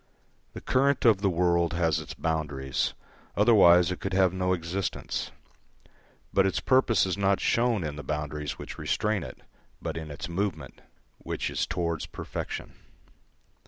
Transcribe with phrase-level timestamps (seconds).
[0.53, 2.95] The current of the world has its boundaries,
[3.37, 5.29] otherwise it could have no existence,
[6.33, 9.41] but its purpose is not shown in the boundaries which restrain it,
[9.79, 10.81] but in its movement,
[11.19, 12.73] which is towards perfection.